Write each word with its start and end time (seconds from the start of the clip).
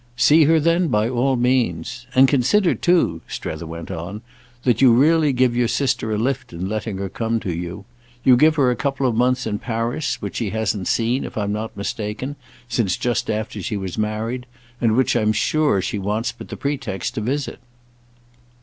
"See 0.17 0.45
her 0.45 0.59
then 0.59 0.87
by 0.87 1.07
all 1.07 1.35
means. 1.35 2.07
And 2.15 2.27
consider 2.27 2.73
too," 2.73 3.21
Strether 3.27 3.67
went 3.67 3.91
on, 3.91 4.23
"that 4.63 4.81
you 4.81 4.91
really 4.93 5.31
give 5.31 5.55
your 5.55 5.67
sister 5.67 6.11
a 6.11 6.17
lift 6.17 6.51
in 6.51 6.67
letting 6.67 6.97
her 6.97 7.07
come 7.07 7.39
to 7.41 7.53
you. 7.53 7.85
You 8.23 8.35
give 8.35 8.55
her 8.55 8.71
a 8.71 8.75
couple 8.75 9.05
of 9.05 9.13
months 9.13 9.45
of 9.45 9.61
Paris, 9.61 10.19
which 10.19 10.37
she 10.37 10.49
hasn't 10.49 10.87
seen, 10.87 11.23
if 11.23 11.37
I'm 11.37 11.51
not 11.53 11.77
mistaken, 11.77 12.35
since 12.67 12.97
just 12.97 13.29
after 13.29 13.61
she 13.61 13.77
was 13.77 13.95
married, 13.95 14.47
and 14.81 14.95
which 14.97 15.15
I'm 15.15 15.33
sure 15.33 15.83
she 15.83 15.99
wants 15.99 16.31
but 16.31 16.47
the 16.49 16.57
pretext 16.57 17.13
to 17.13 17.21
visit." 17.21 17.59